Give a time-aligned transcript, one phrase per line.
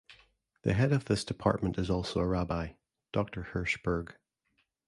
[0.63, 2.69] The head of this Department is also a Rabbi,
[3.11, 4.15] Doctor Hirschberg.